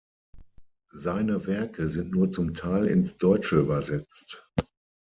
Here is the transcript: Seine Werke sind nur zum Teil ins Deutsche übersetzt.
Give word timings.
Seine 0.95 1.45
Werke 1.45 1.87
sind 1.87 2.11
nur 2.11 2.31
zum 2.31 2.55
Teil 2.55 2.87
ins 2.87 3.17
Deutsche 3.19 3.59
übersetzt. 3.59 4.49